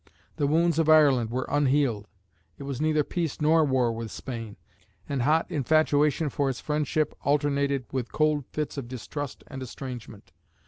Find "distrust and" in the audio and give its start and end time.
8.87-9.61